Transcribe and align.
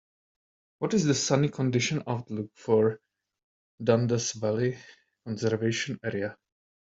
what 0.79 0.95
is 0.95 1.05
the 1.05 1.13
sunny 1.13 1.47
condition 1.47 2.01
outlook 2.07 2.49
for 2.55 2.99
Dundas 3.83 4.31
Valley 4.31 4.79
Conservation 5.27 5.99
Area 6.03 6.35